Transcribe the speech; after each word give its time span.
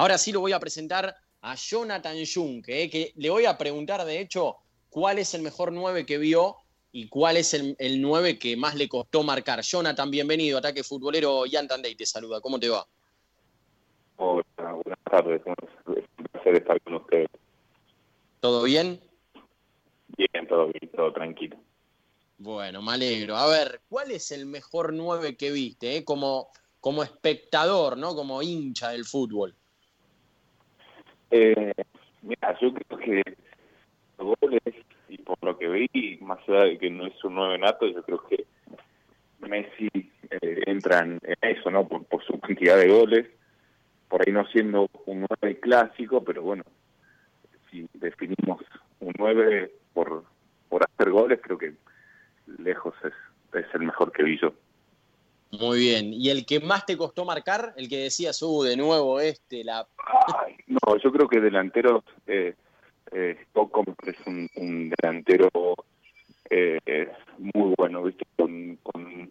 Ahora 0.00 0.16
sí 0.16 0.32
lo 0.32 0.40
voy 0.40 0.52
a 0.52 0.58
presentar 0.58 1.14
a 1.42 1.54
Jonathan 1.56 2.16
Junque, 2.24 2.84
eh, 2.84 2.88
que 2.88 3.12
le 3.16 3.28
voy 3.28 3.44
a 3.44 3.58
preguntar, 3.58 4.02
de 4.06 4.18
hecho, 4.18 4.56
cuál 4.88 5.18
es 5.18 5.34
el 5.34 5.42
mejor 5.42 5.72
9 5.72 6.06
que 6.06 6.16
vio 6.16 6.56
y 6.90 7.08
cuál 7.08 7.36
es 7.36 7.52
el, 7.52 7.76
el 7.78 8.00
9 8.00 8.38
que 8.38 8.56
más 8.56 8.74
le 8.76 8.88
costó 8.88 9.22
marcar. 9.22 9.60
Jonathan, 9.60 10.10
bienvenido, 10.10 10.56
Ataque 10.56 10.82
Futbolero, 10.84 11.44
Ian 11.44 11.68
Tandey 11.68 11.96
te 11.96 12.06
saluda, 12.06 12.40
¿cómo 12.40 12.58
te 12.58 12.70
va? 12.70 12.86
Hola, 14.16 14.42
buenas 14.56 15.04
tardes, 15.04 15.42
es 15.42 16.04
un 16.16 16.24
placer 16.32 16.54
estar 16.54 16.80
con 16.80 16.94
ustedes. 16.94 17.28
¿Todo 18.40 18.62
bien? 18.62 18.98
Bien, 20.16 20.48
todo 20.48 20.68
bien, 20.68 20.90
todo 20.96 21.12
tranquilo. 21.12 21.58
Bueno, 22.38 22.80
me 22.80 22.92
alegro. 22.92 23.36
A 23.36 23.46
ver, 23.48 23.82
¿cuál 23.90 24.12
es 24.12 24.32
el 24.32 24.46
mejor 24.46 24.94
9 24.94 25.36
que 25.36 25.50
viste, 25.50 25.98
eh? 25.98 26.04
como, 26.06 26.48
como 26.80 27.02
espectador, 27.02 27.98
¿no? 27.98 28.14
Como 28.14 28.40
hincha 28.40 28.92
del 28.92 29.04
fútbol. 29.04 29.54
Eh, 31.30 31.72
mira, 32.22 32.58
yo 32.60 32.72
creo 32.74 32.98
que 32.98 33.22
los 34.18 34.36
goles, 34.40 34.60
y 35.08 35.18
por 35.18 35.38
lo 35.42 35.56
que 35.58 35.68
vi, 35.68 36.18
más 36.20 36.38
allá 36.48 36.64
de 36.64 36.78
que 36.78 36.90
no 36.90 37.06
es 37.06 37.24
un 37.24 37.34
9 37.34 37.58
nato, 37.58 37.86
yo 37.86 38.02
creo 38.02 38.26
que 38.26 38.46
Messi 39.40 39.88
eh, 39.94 40.62
entra 40.66 41.00
en 41.00 41.20
eso, 41.40 41.70
¿no? 41.70 41.86
Por, 41.86 42.04
por, 42.04 42.24
su 42.24 42.38
cantidad 42.40 42.76
de 42.76 42.88
goles, 42.88 43.26
por 44.08 44.22
ahí 44.22 44.32
no 44.32 44.46
siendo 44.46 44.88
un 45.06 45.26
9 45.40 45.60
clásico, 45.60 46.22
pero 46.24 46.42
bueno, 46.42 46.64
si 47.70 47.86
definimos 47.94 48.60
un 49.00 49.12
9 49.16 49.72
por, 49.94 50.24
por 50.68 50.82
hacer 50.84 51.10
goles, 51.10 51.40
creo 51.42 51.58
que 51.58 51.74
lejos 52.58 52.94
es, 53.04 53.12
es 53.58 53.74
el 53.74 53.82
mejor 53.82 54.12
que 54.12 54.24
vi 54.24 54.38
yo. 54.38 54.52
Muy 55.50 55.78
bien. 55.78 56.12
¿Y 56.12 56.30
el 56.30 56.46
que 56.46 56.60
más 56.60 56.86
te 56.86 56.96
costó 56.96 57.24
marcar? 57.24 57.74
El 57.76 57.88
que 57.88 57.98
decías, 57.98 58.40
uh, 58.42 58.62
de 58.62 58.76
nuevo 58.76 59.20
este, 59.20 59.64
la... 59.64 59.86
No, 60.66 60.96
yo 61.02 61.12
creo 61.12 61.28
que 61.28 61.40
delantero, 61.40 62.04
eh, 62.26 62.54
eh, 63.12 63.36
es 64.06 64.26
un, 64.26 64.92
delantero 65.00 65.48
eh, 66.48 67.08
muy 67.38 67.74
bueno, 67.76 68.04
¿viste? 68.04 68.24
Con, 68.36 68.76
con, 68.82 69.30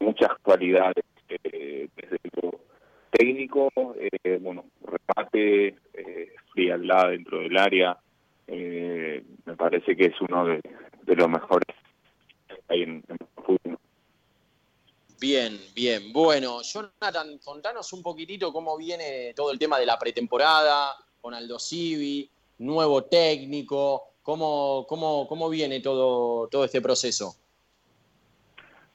muchas 0.00 0.30
cualidades, 0.42 1.04
eh, 1.28 1.88
desde 1.96 2.18
lo 2.40 2.60
técnico, 3.10 3.70
eh, 3.98 4.38
bueno, 4.40 4.64
remate, 4.82 5.76
eh, 5.94 6.34
frialdad 6.52 7.10
dentro 7.10 7.40
del 7.40 7.56
área, 7.56 7.98
eh, 8.46 9.22
me 9.44 9.56
parece 9.56 9.96
que 9.96 10.06
es 10.06 10.20
uno 10.20 10.46
de, 10.46 10.60
los 11.06 11.28
mejores 11.28 11.76
ahí 12.68 12.82
en, 12.82 13.02
en. 13.08 13.27
Bien, 15.20 15.58
bien. 15.74 16.12
Bueno, 16.12 16.62
Jonathan, 16.62 17.38
contanos 17.44 17.92
un 17.92 18.02
poquitito 18.04 18.52
cómo 18.52 18.76
viene 18.76 19.32
todo 19.34 19.50
el 19.50 19.58
tema 19.58 19.76
de 19.76 19.86
la 19.86 19.98
pretemporada 19.98 20.94
con 21.20 21.34
Aldo 21.34 21.58
Civi, 21.58 22.30
nuevo 22.58 23.02
técnico, 23.02 24.12
cómo, 24.22 24.86
cómo, 24.88 25.26
cómo 25.26 25.50
viene 25.50 25.80
todo, 25.80 26.46
todo 26.46 26.64
este 26.64 26.80
proceso. 26.80 27.34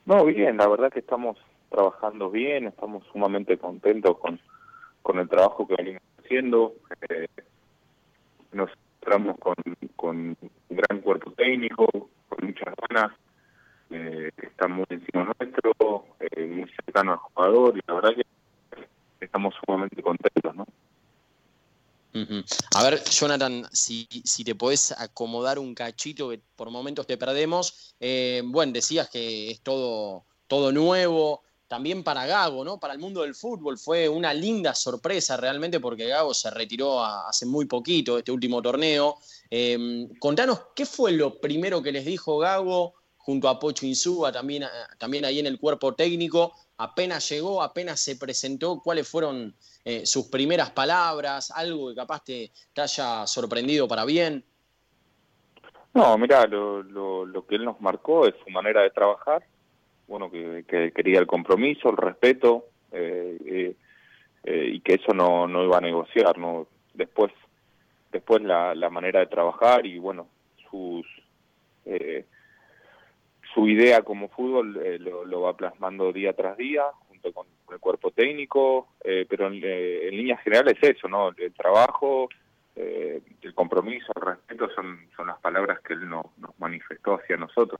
No, 0.06 0.24
bien, 0.24 0.56
la 0.56 0.68
verdad 0.70 0.94
que 0.94 1.00
estamos 1.00 1.38
trabajando 1.70 2.30
bien, 2.30 2.68
estamos 2.68 3.04
sumamente 3.12 3.58
contentos 3.58 4.18
con, 4.20 4.40
con 5.02 5.20
el 5.20 5.28
trabajo 5.28 5.68
que 5.68 5.76
venimos 5.76 6.04
haciendo. 6.24 6.74
Eh, 7.10 7.28
nos 8.54 8.70
encontramos 8.72 9.38
con, 9.40 9.56
con 9.98 10.18
un 10.18 10.38
gran 10.70 11.02
cuerpo 11.02 11.32
técnico, 11.32 11.86
con 12.30 12.48
muchas 12.48 12.74
ganas, 12.88 13.12
eh, 13.94 14.32
que 14.36 14.48
están 14.48 14.72
muy 14.72 14.86
encima 14.90 15.32
nuestro, 15.40 16.06
eh, 16.20 16.48
muy 16.48 16.70
cercano 16.84 17.12
al 17.12 17.18
jugador, 17.20 17.78
y 17.78 17.82
la 17.88 17.94
verdad 17.94 18.16
que 18.16 18.26
estamos 19.24 19.54
sumamente 19.64 20.02
contentos, 20.02 20.56
¿no? 20.56 20.66
A 22.76 22.84
ver, 22.84 23.04
Jonathan, 23.04 23.66
si, 23.72 24.08
si, 24.24 24.44
te 24.44 24.54
podés 24.54 24.92
acomodar 24.92 25.58
un 25.58 25.74
cachito 25.74 26.30
que 26.30 26.40
por 26.56 26.70
momentos 26.70 27.08
te 27.08 27.18
perdemos. 27.18 27.96
Eh, 28.00 28.44
bueno, 28.46 28.72
decías 28.72 29.10
que 29.10 29.50
es 29.50 29.62
todo, 29.62 30.24
todo 30.48 30.72
nuevo, 30.72 31.42
también 31.68 32.04
para 32.04 32.28
Gago, 32.28 32.64
¿no? 32.64 32.80
Para 32.80 32.94
el 32.94 33.00
mundo 33.00 33.22
del 33.22 33.34
fútbol 33.34 33.80
fue 33.80 34.08
una 34.08 34.32
linda 34.32 34.76
sorpresa 34.76 35.38
realmente 35.38 35.80
porque 35.80 36.08
Gago 36.08 36.36
se 36.36 36.52
retiró 36.52 37.04
hace 37.04 37.48
muy 37.48 37.66
poquito 37.66 38.20
este 38.20 38.32
último 38.32 38.62
torneo. 38.62 39.18
Eh, 39.50 40.08
contanos, 40.20 40.60
¿qué 40.76 40.86
fue 40.86 41.14
lo 41.14 41.40
primero 41.40 41.82
que 41.82 41.92
les 41.92 42.06
dijo 42.06 42.38
Gago 42.38 42.94
junto 43.24 43.48
a 43.48 43.58
Pocho 43.58 43.86
Insúa, 43.86 44.32
también, 44.32 44.64
también 44.98 45.26
ahí 45.26 45.40
en 45.40 45.48
el 45.48 45.60
cuerpo 45.60 45.96
técnico? 45.96 46.54
Apenas 46.78 47.30
llegó, 47.30 47.64
apenas 47.64 48.00
se 48.00 48.18
presentó, 48.18 48.82
¿cuáles 48.84 49.08
fueron 49.08 49.56
eh, 49.86 50.06
sus 50.06 50.28
primeras 50.28 50.72
palabras? 50.72 51.52
¿Algo 51.52 51.90
que 51.90 51.96
capaz 51.96 52.24
te, 52.26 52.52
haya 52.76 53.26
sorprendido 53.26 53.88
para 53.88 54.04
bien? 54.06 54.44
No, 55.94 56.18
mira, 56.18 56.46
lo, 56.48 56.84
lo, 56.84 57.26
lo 57.26 57.46
que 57.46 57.56
él 57.56 57.64
nos 57.64 57.80
marcó 57.80 58.28
es 58.28 58.36
su 58.44 58.50
manera 58.50 58.82
de 58.82 58.90
trabajar, 58.90 59.44
bueno, 60.08 60.30
que, 60.30 60.66
que 60.68 60.92
quería 60.92 61.20
el 61.20 61.28
compromiso, 61.28 61.90
el 61.90 61.98
respeto, 61.98 62.66
eh, 62.92 63.38
eh, 63.46 63.76
eh, 64.44 64.70
y 64.74 64.80
que 64.82 64.96
eso 64.96 65.14
no, 65.14 65.48
no 65.48 65.64
iba 65.64 65.78
a 65.78 65.82
negociar, 65.82 66.38
¿no? 66.38 66.68
Después, 66.94 67.32
después 68.12 68.42
la, 68.42 68.76
la 68.76 68.90
manera 68.90 69.22
de 69.22 69.28
trabajar 69.28 69.86
y, 69.86 69.98
bueno, 69.98 70.28
sus... 70.70 71.06
Su 73.54 73.68
idea 73.68 74.02
como 74.02 74.30
fútbol 74.30 74.82
eh, 74.84 74.98
lo, 75.00 75.42
va 75.42 75.56
plasmando 75.56 76.12
día 76.12 76.34
tras 76.34 76.58
día 76.58 76.84
junto 77.08 77.32
con, 77.34 77.48
el 77.72 77.80
cuerpo 77.80 78.12
técnico, 78.12 78.90
eh, 79.04 79.26
pero 79.28 79.48
en, 79.48 79.56
eh, 79.64 80.08
en, 80.08 80.18
líneas 80.18 80.42
generales 80.44 80.78
es 80.82 80.98
eso, 80.98 81.08
¿no? 81.08 81.30
El 81.30 81.54
trabajo, 81.54 82.30
el 82.76 83.54
compromiso, 83.54 84.12
el 84.16 84.22
respeto 84.22 84.68
son, 84.74 85.08
son 85.16 85.28
las 85.28 85.40
palabras 85.40 85.80
que 85.82 85.94
él 85.94 86.10
no, 86.10 86.34
nos 86.38 86.58
manifestó 86.60 87.16
hacia 87.16 87.38
nosotros. 87.38 87.80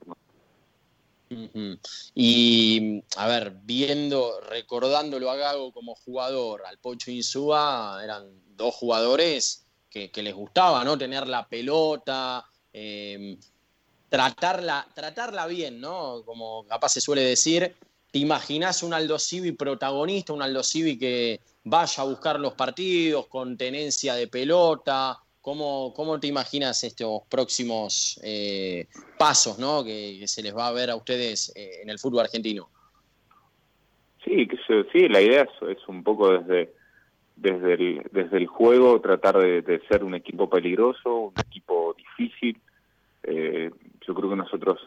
Y, 2.14 3.02
a 3.16 3.26
ver, 3.26 3.54
viendo, 3.62 4.40
recordándolo 4.48 5.30
a 5.30 5.36
Gago 5.36 5.72
como 5.72 5.94
jugador, 5.94 6.62
al 6.66 6.78
Pocho 6.78 7.10
Insúa, 7.10 8.00
eran 8.02 8.24
dos 8.56 8.74
jugadores 8.74 9.66
que, 9.90 10.10
que 10.10 10.22
les 10.22 10.34
gustaba, 10.34 10.84
¿no? 10.84 10.96
Tener 10.96 11.26
la 11.26 11.48
pelota, 11.48 12.44
eh, 12.72 13.38
tratarla, 14.14 14.86
tratarla 14.94 15.44
bien, 15.48 15.80
¿no? 15.80 16.22
Como 16.24 16.64
capaz 16.68 16.90
se 16.90 17.00
suele 17.00 17.22
decir, 17.22 17.74
¿te 18.12 18.20
imaginás 18.20 18.84
un 18.84 18.94
Aldo 18.94 19.18
Civi 19.18 19.50
protagonista, 19.50 20.32
un 20.32 20.40
Aldo 20.40 20.62
Civi 20.62 20.96
que 20.96 21.40
vaya 21.64 22.00
a 22.00 22.06
buscar 22.06 22.38
los 22.38 22.54
partidos 22.54 23.26
con 23.26 23.56
tenencia 23.56 24.14
de 24.14 24.28
pelota? 24.28 25.18
¿Cómo, 25.40 25.92
cómo 25.96 26.20
te 26.20 26.28
imaginas 26.28 26.84
estos 26.84 27.22
próximos 27.28 28.20
eh, 28.22 28.86
pasos 29.18 29.58
¿no? 29.58 29.82
que, 29.82 30.22
se 30.28 30.44
les 30.44 30.56
va 30.56 30.68
a 30.68 30.72
ver 30.72 30.90
a 30.90 30.96
ustedes 30.96 31.52
eh, 31.56 31.82
en 31.82 31.90
el 31.90 31.98
fútbol 31.98 32.20
argentino? 32.20 32.68
Sí, 34.24 34.48
sí, 34.92 35.08
la 35.08 35.22
idea 35.22 35.42
es, 35.42 35.88
un 35.88 36.04
poco 36.04 36.38
desde, 36.38 36.72
desde, 37.34 37.74
el, 37.74 38.02
desde 38.12 38.36
el 38.36 38.46
juego 38.46 39.00
tratar 39.00 39.38
de, 39.38 39.60
de 39.62 39.80
ser 39.88 40.04
un 40.04 40.14
equipo 40.14 40.48
peligroso, 40.48 41.16
un 41.16 41.34
equipo 41.36 41.96
difícil, 41.98 42.60
eh, 43.24 43.70
yo 44.06 44.14
creo 44.14 44.30
que 44.30 44.36
nosotros 44.36 44.80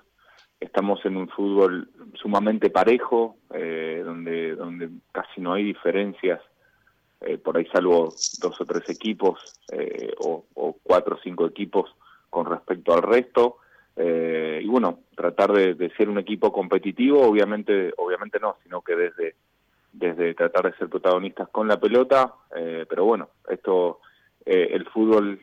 estamos 0.59 1.03
en 1.05 1.17
un 1.17 1.29
fútbol 1.29 1.89
sumamente 2.16 2.69
parejo, 2.69 3.38
eh, 3.53 4.01
donde, 4.03 4.55
donde 4.55 4.89
casi 5.11 5.41
no 5.41 5.53
hay 5.53 5.63
diferencias, 5.63 6.41
eh, 7.22 7.38
por 7.38 7.57
ahí 7.57 7.66
salvo 7.66 8.13
dos 8.41 8.61
o 8.61 8.66
tres 8.66 8.88
equipos 8.89 9.39
eh, 9.72 10.13
o, 10.19 10.45
cuatro 10.83 11.16
o 11.16 11.19
cinco 11.19 11.47
equipos 11.47 11.95
con 12.29 12.45
respecto 12.45 12.94
al 12.94 13.01
resto. 13.01 13.57
Eh, 13.95 14.61
y 14.63 14.67
bueno, 14.67 15.00
tratar 15.16 15.51
de, 15.51 15.73
de, 15.73 15.89
ser 15.95 16.09
un 16.09 16.19
equipo 16.19 16.51
competitivo, 16.51 17.22
obviamente, 17.22 17.91
obviamente 17.97 18.39
no, 18.39 18.57
sino 18.61 18.81
que 18.81 18.95
desde, 18.95 19.35
desde 19.91 20.35
tratar 20.35 20.72
de 20.72 20.78
ser 20.78 20.89
protagonistas 20.89 21.49
con 21.49 21.67
la 21.67 21.79
pelota, 21.79 22.31
pero 22.88 23.05
bueno, 23.05 23.29
esto, 23.49 24.01
el 24.46 24.85
fútbol 24.90 25.40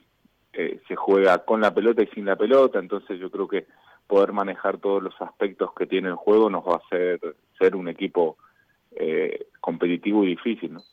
eh, 0.56 0.80
se 0.86 0.96
juega 0.96 1.44
con 1.44 1.60
la 1.60 1.74
pelota 1.74 2.02
y 2.02 2.06
sin 2.08 2.26
la 2.26 2.36
pelota, 2.36 2.78
entonces 2.78 3.18
yo 3.18 3.30
creo 3.30 3.48
que 3.48 3.66
poder 4.06 4.32
manejar 4.32 4.78
todos 4.78 5.02
los 5.02 5.14
aspectos 5.20 5.70
que 5.76 5.86
tiene 5.86 6.08
el 6.08 6.14
juego 6.14 6.50
nos 6.50 6.64
va 6.64 6.74
a 6.74 6.82
hacer 6.86 7.20
ser 7.58 7.74
un 7.74 7.88
equipo 7.88 8.36
eh, 8.96 9.48
competitivo 9.60 10.24
y 10.24 10.28
difícil, 10.28 10.74
¿no? 10.74 10.84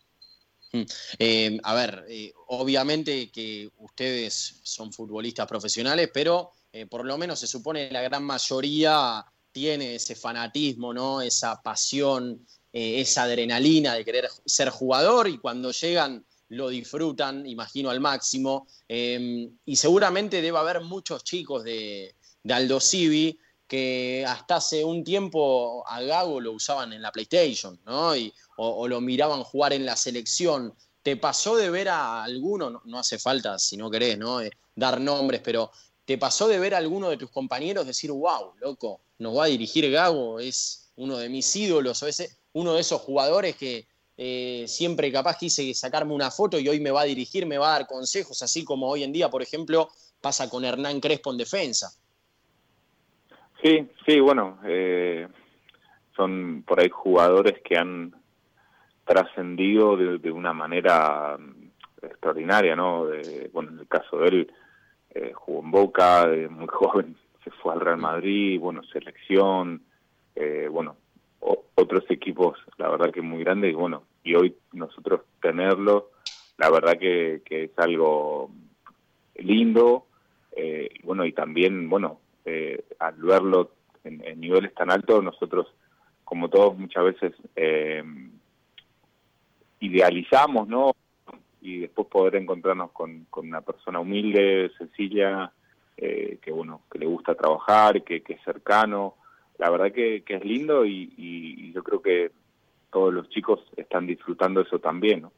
Eh, 1.19 1.60
a 1.63 1.74
ver, 1.75 2.06
eh, 2.08 2.31
obviamente 2.48 3.30
que 3.30 3.69
ustedes 3.80 4.62
son 4.63 4.94
futbolistas 4.94 5.46
profesionales, 5.46 6.10
pero 6.14 6.52
por 6.90 7.06
lo 7.06 7.18
menos 7.18 7.38
se 7.42 7.48
supone 7.48 7.92
la 7.92 8.02
gran 8.02 8.24
mayoría 8.24 9.25
tiene 9.52 9.96
ese 9.96 10.16
fanatismo, 10.16 10.94
¿no? 10.94 11.22
Esa 11.22 11.62
pasión, 11.62 12.48
esa 12.72 13.24
adrenalina 13.24 13.94
de 13.94 14.06
querer 14.06 14.30
ser 14.46 14.69
jugador 14.69 15.28
y 15.28 15.38
cuando 15.38 15.72
llegan 15.72 16.24
lo 16.51 16.68
disfrutan, 16.68 17.45
imagino, 17.48 17.89
al 17.89 18.01
máximo. 18.01 18.68
Eh, 18.88 19.50
y 19.65 19.75
seguramente 19.77 20.42
debe 20.42 20.57
haber 20.57 20.81
muchos 20.81 21.24
chicos 21.24 21.63
de, 21.63 22.13
de 22.44 23.38
que 23.68 24.25
hasta 24.27 24.57
hace 24.57 24.83
un 24.83 25.01
tiempo 25.06 25.88
a 25.88 26.01
Gago 26.01 26.42
lo 26.42 26.51
usaban 26.51 26.92
en 26.92 27.01
la 27.01 27.12
PlayStation, 27.13 27.80
¿no? 27.86 28.13
Y, 28.18 28.33
o, 28.57 28.68
o, 28.68 28.88
lo 28.89 29.00
miraban 29.00 29.44
jugar 29.44 29.71
en 29.71 29.86
la 29.86 29.95
selección. 29.95 30.74
¿Te 31.01 31.15
pasó 31.15 31.56
de 31.56 31.69
ver 31.69 31.88
a 31.88 32.21
alguno, 32.21 32.81
no, 32.83 33.00
hace 33.00 33.18
falta 33.18 33.57
si 33.57 33.77
no 33.77 33.89
querés, 33.89 34.18
¿no? 34.18 34.42
Eh, 34.42 34.51
dar 34.75 35.00
nombres, 35.00 35.39
pero 35.42 35.71
¿te 36.04 36.18
pasó 36.18 36.50
de 36.50 36.59
ver 36.59 36.75
a 36.75 36.80
alguno 36.80 37.09
de 37.09 37.15
tus 37.15 37.31
compañeros 37.31 37.88
decir, 37.88 38.12
wow, 38.12 38.56
loco, 38.59 39.00
nos 39.19 39.38
va 39.38 39.45
a 39.45 39.47
dirigir 39.47 39.89
Gago, 39.89 40.42
es 40.42 40.92
uno 40.97 41.18
de 41.18 41.30
mis 41.30 41.56
ídolos, 41.56 42.04
o 42.04 42.07
es 42.07 42.38
uno 42.51 42.74
de 42.74 42.81
esos 42.81 43.00
jugadores 43.00 43.56
que 43.56 43.88
eh, 44.23 44.68
siempre 44.68 45.12
capaz 45.12 45.35
quise 45.39 45.73
sacarme 45.73 46.13
una 46.13 46.29
foto 46.29 46.59
y 46.59 46.69
hoy 46.69 46.79
me 46.79 46.91
va 46.91 47.01
a 47.01 47.06
dirigir, 47.06 47.47
me 47.47 47.57
va 47.57 47.69
a 47.69 47.79
dar 47.79 47.88
consejos, 47.88 48.44
así 48.44 48.63
como 48.63 48.88
hoy 48.88 49.03
en 49.03 49.12
día, 49.12 49.29
por 49.29 49.41
ejemplo, 49.41 49.89
pasa 50.21 50.47
con 50.47 50.63
Hernán 50.63 51.00
Crespo 51.00 51.31
en 51.31 51.38
defensa? 51.38 51.89
Sí, 53.63 53.89
sí, 54.06 54.19
bueno, 54.19 54.59
eh, 54.63 55.27
son 56.15 56.63
por 56.68 56.79
ahí 56.79 56.89
jugadores 56.89 57.63
que 57.63 57.75
han 57.75 58.13
trascendido 59.06 59.97
de, 59.97 60.31
una 60.31 60.53
manera 60.53 61.35
mm, 61.39 62.06
extraordinaria, 62.06 62.75
¿no? 62.75 63.07
bueno, 63.51 63.71
en 63.71 63.79
el 63.79 63.88
caso 63.88 64.19
de 64.19 64.27
él, 64.27 64.51
eh, 65.15 65.31
jugó 65.33 65.62
en 65.62 65.71
Boca, 65.71 66.27
de 66.27 66.47
muy 66.47 66.68
joven 66.71 67.18
se 67.44 67.50
fue 67.50 67.73
al 67.73 67.79
Real 67.79 67.97
Madrid, 67.97 68.59
bueno, 68.59 68.83
selección, 68.83 69.81
eh, 70.35 70.68
bueno, 70.69 70.95
otros 71.39 72.03
equipos, 72.09 72.59
la 72.77 72.88
verdad 72.88 73.12
que 73.12 73.23
muy 73.23 73.44
grandes, 73.44 73.71
y 73.71 73.73
bueno, 73.73 74.03
y 74.23 74.35
hoy 74.35 74.56
nosotros 74.73 75.21
tenerlo, 75.41 76.12
la 76.57 76.69
verdad 76.69 76.97
que, 77.00 77.41
que 77.45 77.65
es 77.65 77.71
algo 77.77 78.51
lindo, 79.35 80.06
eh, 80.51 80.89
bueno, 81.03 81.25
y 81.25 81.33
también, 81.33 81.89
bueno, 81.89 82.19
eh, 82.45 82.83
al 83.00 83.15
verlo 83.15 83.71
en, 84.03 84.23
en, 84.25 84.39
niveles 84.39 84.73
tan 84.73 84.91
altos, 84.91 85.23
nosotros, 85.23 85.68
como 86.23 86.50
todos, 86.50 86.77
muchas 86.77 87.03
veces 87.06 87.33
eh, 87.56 88.03
idealizamos, 89.79 90.68
¿no? 90.68 90.95
Y 91.62 91.79
después 91.79 92.07
poder 92.07 92.35
encontrarnos 92.35 92.91
con, 92.91 93.27
una 93.35 93.62
persona 93.62 94.00
humilde, 94.00 94.71
sencilla, 94.77 95.51
eh, 95.97 96.39
que 96.41 96.51
bueno, 96.51 96.81
que 96.91 97.00
le 97.00 97.06
gusta 97.06 97.35
trabajar, 97.35 98.03
que, 98.03 98.21
que 98.21 98.33
es 98.33 98.44
cercano. 98.44 99.15
La 99.57 99.69
verdad 99.69 99.91
que, 99.91 100.23
es 100.25 100.45
lindo 100.45 100.85
y, 100.85 101.71
yo 101.73 101.83
creo 101.83 102.01
que 102.01 102.31
todos 102.92 103.14
los 103.14 103.30
chicos 103.30 103.60
están 103.78 104.08
disfrutando 104.08 104.62
eso 104.62 104.80
también, 104.80 105.22
¿no? 105.22 105.32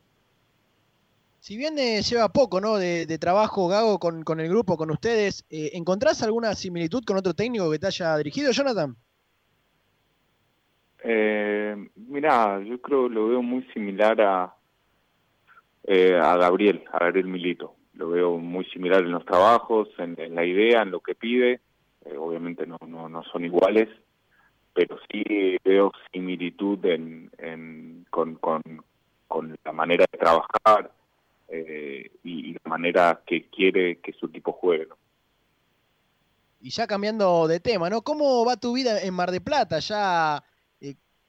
Si 1.40 1.58
bien 1.58 1.78
eh, 1.78 2.02
lleva 2.02 2.30
poco 2.30 2.62
¿no? 2.62 2.78
de, 2.78 3.18
trabajo, 3.18 3.68
Gago, 3.68 4.00
con, 4.00 4.24
con, 4.24 4.40
el 4.40 4.48
grupo, 4.48 4.78
con 4.78 4.90
ustedes, 4.92 5.46
eh, 5.50 5.72
¿encontrás 5.74 6.24
alguna 6.24 6.56
similitud 6.56 7.04
con 7.04 7.18
otro 7.18 7.34
técnico 7.34 7.70
que 7.70 7.80
te 7.80 7.88
haya 7.88 8.16
dirigido, 8.16 8.54
Jonathan? 8.54 8.96
Eh, 11.04 11.76
mira, 11.96 12.62
yo 12.64 12.80
creo 12.82 13.10
lo 13.10 13.28
veo 13.28 13.42
muy 13.42 13.64
similar 13.74 14.22
a, 14.22 14.54
eh, 15.84 16.16
a 16.16 16.38
Gabriel, 16.38 16.84
a 16.92 17.00
Gabriel 17.00 17.28
Milito. 17.28 17.76
Lo 17.94 18.10
veo 18.10 18.38
muy 18.38 18.66
similar 18.66 19.04
en 19.04 19.12
los 19.12 19.26
trabajos, 19.26 19.90
en, 19.98 20.16
la 20.34 20.46
idea, 20.46 20.82
en 20.82 20.92
lo 20.92 21.02
que 21.02 21.14
pide. 21.14 21.60
Eh, 22.06 22.18
obviamente 22.18 22.66
no, 22.66 22.78
no, 22.88 23.10
no 23.10 23.24
son 23.24 23.44
iguales, 23.44 23.90
pero 24.74 24.98
sí 25.12 25.58
veo 25.64 25.92
similitud 26.12 26.84
en, 26.86 27.32
en 27.38 28.06
con, 28.10 28.36
con, 28.36 28.62
con, 29.28 29.56
la 29.64 29.72
manera 29.72 30.06
de 30.12 30.18
trabajar 30.18 30.92
eh, 31.48 32.12
y, 32.24 32.54
la 32.54 32.70
manera 32.70 33.22
que 33.26 33.50
quiere 33.50 34.00
que 34.00 34.14
su 34.14 34.28
equipo 34.28 34.52
juegue. 34.54 34.88
Y 36.62 36.70
ya 36.70 36.88
cambiando 36.88 37.48
de 37.48 37.60
tema, 37.60 37.90
¿no? 37.90 38.02
¿Cómo 38.02 38.46
va 38.46 38.58
tu 38.58 38.74
vida 38.74 39.02
en 39.02 39.14
Mar 39.14 39.32
de 39.32 39.42
Plata? 39.42 39.80
Ya 39.80 40.44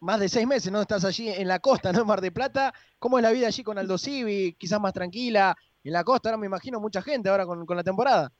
más 0.04 0.20
de 0.20 0.28
seis 0.28 0.46
meses, 0.46 0.70
¿no? 0.70 0.82
Estás 0.82 1.04
allí 1.06 1.30
en 1.30 1.48
la 1.48 1.60
costa, 1.60 1.90
¿no? 1.90 2.02
En 2.02 2.06
Mar 2.06 2.20
de 2.20 2.30
Plata. 2.30 2.74
¿Cómo 2.98 3.18
es 3.18 3.22
la 3.22 3.32
vida 3.32 3.46
allí 3.46 3.62
con 3.62 3.78
Aldo 3.78 3.96
Civi? 3.96 4.52
Quizás 4.52 4.78
más 4.78 4.92
tranquila. 4.92 5.56
En 5.82 5.92
la 5.92 6.04
costa, 6.04 6.28
ahora 6.28 6.36
me 6.36 6.46
imagino 6.46 6.78
mucha 6.78 7.00
gente 7.00 7.30
ahora 7.30 7.46
con, 7.46 7.64
la 7.66 7.82
temporada. 7.82 8.30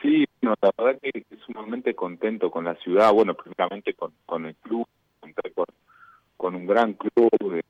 Sí, 0.00 0.26
no, 0.42 0.54
la 0.60 0.72
verdad 0.76 1.00
que 1.00 1.24
sumamente 1.46 1.94
contento 1.94 2.50
con 2.50 2.64
la 2.64 2.74
ciudad, 2.76 3.12
bueno, 3.12 3.34
primeramente 3.34 3.94
con, 3.94 4.12
con 4.26 4.46
el 4.46 4.54
club, 4.56 4.86
con, 5.54 5.66
con 6.36 6.54
un 6.54 6.66
gran 6.66 6.94
club 6.94 7.62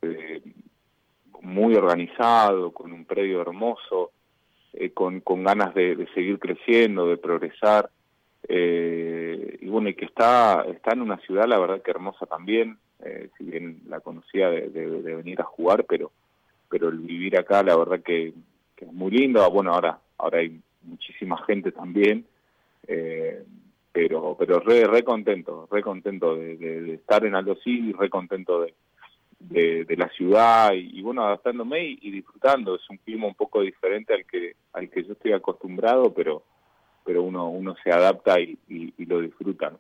muy 1.42 1.74
organizado, 1.74 2.72
con 2.72 2.92
un 2.92 3.04
predio 3.04 3.40
hermoso, 3.40 4.10
eh, 4.74 4.90
con, 4.90 5.20
con 5.20 5.44
ganas 5.44 5.74
de 5.74 6.06
seguir 6.14 6.38
creciendo, 6.38 7.08
de 7.08 7.16
progresar. 7.16 7.90
Eh, 8.46 9.58
y 9.60 9.68
bueno, 9.68 9.88
y 9.88 9.94
que 9.94 10.04
está, 10.04 10.64
está 10.68 10.92
en 10.92 11.02
una 11.02 11.18
ciudad, 11.18 11.46
la 11.46 11.58
verdad 11.58 11.82
que 11.82 11.90
hermosa 11.90 12.26
también, 12.26 12.78
eh, 13.04 13.30
si 13.36 13.44
bien 13.44 13.82
la 13.88 14.00
conocía 14.00 14.48
de, 14.50 14.68
venir 14.68 15.40
a 15.40 15.44
jugar, 15.44 15.84
pero, 15.84 16.10
pero 16.68 16.88
el 16.88 16.98
vivir 16.98 17.38
acá, 17.38 17.62
la 17.62 17.76
verdad 17.76 18.00
que, 18.00 18.32
es 18.76 18.92
muy 18.92 19.10
lindo. 19.10 19.42
Ah, 19.42 19.48
bueno, 19.48 19.72
ahora, 19.72 19.98
ahora 20.18 20.38
hay 20.38 20.60
muchísima 20.82 21.42
gente 21.44 21.72
también, 21.72 22.26
eh, 22.86 23.44
pero, 23.92 24.36
pero 24.38 24.60
re, 24.60 24.86
re 24.86 25.02
contento, 25.02 25.68
re 25.70 25.82
contento 25.82 26.36
de, 26.36 26.94
estar 26.94 27.24
en 27.24 27.34
Aldo 27.34 27.56
y 27.64 27.92
re 27.92 28.08
contento 28.08 28.62
de, 28.62 29.84
de, 29.84 29.96
la 29.96 30.08
ciudad 30.10 30.72
y, 30.74 31.00
bueno, 31.02 31.24
adaptándome 31.24 31.84
y, 31.84 31.98
y, 32.02 32.10
disfrutando. 32.10 32.76
Es 32.76 32.88
un 32.90 32.98
clima 32.98 33.26
un 33.26 33.34
poco 33.34 33.62
diferente 33.62 34.14
al 34.14 34.24
que, 34.24 34.54
al 34.72 34.88
que 34.90 35.04
yo 35.04 35.12
estoy 35.12 35.32
acostumbrado, 35.32 36.12
pero 36.12 36.44
pero 37.08 37.22
uno, 37.22 37.48
uno 37.48 37.74
se 37.82 37.90
adapta 37.90 38.38
y, 38.38 38.58
lo 38.98 39.22
disfruta. 39.22 39.72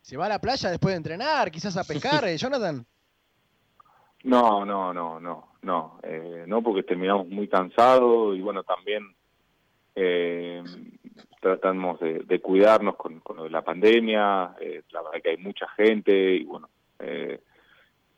¿Se 0.00 0.16
va 0.16 0.26
a 0.26 0.28
la 0.28 0.40
playa 0.40 0.70
después 0.70 0.92
de 0.92 0.96
entrenar? 0.96 1.52
¿Quizás 1.52 1.76
a 1.76 1.84
pescar, 1.84 2.26
eh, 2.26 2.36
Jonathan? 2.36 2.84
No, 4.24 4.64
no, 4.64 4.92
no, 4.92 5.20
no, 5.20 5.52
no, 5.62 6.00
eh, 6.02 6.46
no 6.48 6.62
porque 6.62 6.82
terminamos 6.82 7.28
muy 7.28 7.46
cansados 7.46 8.36
y 8.36 8.40
bueno, 8.40 8.64
también 8.64 9.14
eh, 9.94 10.62
tratamos 11.40 12.00
de, 12.00 12.40
cuidarnos 12.40 12.96
con, 12.96 13.20
con, 13.20 13.50
la 13.50 13.62
pandemia, 13.62 14.54
eh, 14.60 14.82
la 14.90 15.02
verdad 15.02 15.22
que 15.22 15.30
hay 15.30 15.36
mucha 15.36 15.68
gente 15.70 16.36
y 16.36 16.44
bueno, 16.44 16.68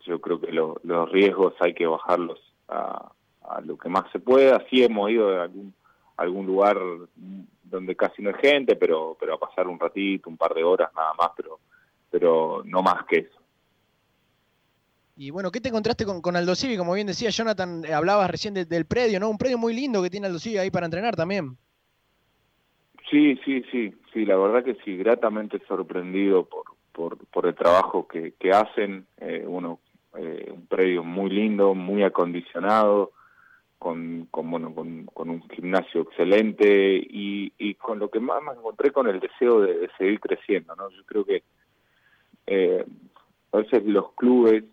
yo 0.04 0.20
creo 0.20 0.40
que 0.40 0.52
los 0.52 1.10
riesgos 1.10 1.54
hay 1.60 1.74
que 1.74 1.86
bajarlos 1.86 2.38
a, 2.68 3.10
a, 3.42 3.60
lo 3.62 3.76
que 3.76 3.88
más 3.88 4.10
se 4.12 4.20
pueda, 4.20 4.64
sí 4.70 4.84
hemos 4.84 5.10
ido 5.10 5.40
a 5.40 5.42
algún, 5.42 5.74
algún 6.16 6.46
lugar 6.46 6.78
donde 7.64 7.96
casi 7.96 8.22
no 8.22 8.30
hay 8.30 8.36
gente, 8.40 8.76
pero, 8.76 9.16
pero 9.18 9.34
a 9.34 9.40
pasar 9.40 9.66
un 9.66 9.78
ratito, 9.78 10.30
un 10.30 10.36
par 10.36 10.54
de 10.54 10.64
horas 10.64 10.90
nada 10.94 11.12
más, 11.14 11.30
pero, 11.36 11.58
pero 12.10 12.62
no 12.64 12.82
más 12.82 13.04
que 13.06 13.18
eso. 13.18 13.40
Y 15.16 15.30
bueno, 15.30 15.50
¿qué 15.50 15.60
te 15.60 15.70
encontraste 15.70 16.04
con, 16.04 16.20
con 16.20 16.36
Aldo 16.36 16.54
Civi? 16.54 16.76
Como 16.76 16.92
bien 16.92 17.06
decía 17.06 17.30
Jonathan, 17.30 17.84
eh, 17.84 17.94
hablabas 17.94 18.30
recién 18.30 18.52
del 18.52 18.84
predio, 18.84 19.18
¿no? 19.18 19.30
Un 19.30 19.38
predio 19.38 19.56
muy 19.56 19.74
lindo 19.74 20.02
que 20.02 20.10
tiene 20.10 20.26
Aldo 20.26 20.38
Civi 20.38 20.58
ahí 20.58 20.70
para 20.70 20.86
entrenar 20.86 21.16
también. 21.16 21.56
Sí, 23.10 23.38
sí, 23.44 23.62
sí, 23.70 23.94
sí, 24.12 24.24
la 24.24 24.36
verdad 24.36 24.64
que 24.64 24.76
sí, 24.84 24.96
gratamente 24.96 25.60
sorprendido 25.68 26.44
por, 26.44 26.64
por, 26.92 27.18
por 27.26 27.46
el 27.46 27.54
trabajo 27.54 28.06
que, 28.08 28.32
que 28.38 28.50
hacen. 28.50 29.06
Eh, 29.18 29.44
uno, 29.46 29.80
eh, 30.16 30.50
un 30.52 30.66
predio 30.66 31.04
muy 31.04 31.30
lindo, 31.30 31.74
muy 31.74 32.02
acondicionado, 32.02 33.12
con, 33.78 34.26
con 34.30 34.50
bueno 34.50 34.74
con, 34.74 35.04
con, 35.06 35.30
un 35.30 35.48
gimnasio 35.50 36.02
excelente 36.02 36.96
y, 36.96 37.52
y, 37.58 37.74
con 37.74 37.98
lo 37.98 38.10
que 38.10 38.20
más 38.20 38.42
me 38.42 38.52
encontré 38.52 38.90
con 38.90 39.06
el 39.06 39.20
deseo 39.20 39.60
de, 39.60 39.88
seguir 39.98 40.18
creciendo 40.20 40.74
no 40.76 40.88
yo 40.90 41.04
creo 41.04 41.24
que 41.24 41.42
eh, 42.46 42.84
a 43.52 43.56
veces 43.58 43.84
los 43.84 44.12
clubes 44.14 44.64